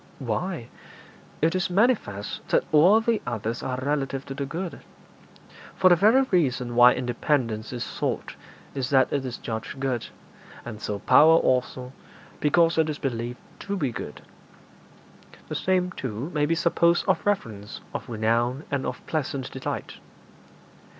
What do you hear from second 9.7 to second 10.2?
good,